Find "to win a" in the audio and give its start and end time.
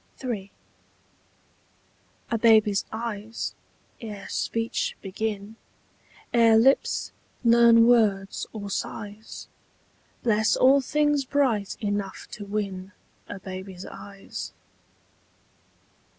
12.31-13.37